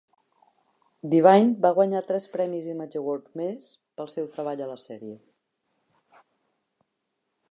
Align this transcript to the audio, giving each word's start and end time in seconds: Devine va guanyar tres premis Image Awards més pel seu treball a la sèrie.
Devine 1.09 1.51
va 1.65 1.71
guanyar 1.79 2.01
tres 2.07 2.25
premis 2.37 2.65
Image 2.71 2.97
Awards 3.03 3.37
més 3.43 3.67
pel 4.01 4.09
seu 4.15 4.29
treball 4.37 4.65
a 4.69 4.73
la 4.73 4.81
sèrie. 4.87 5.21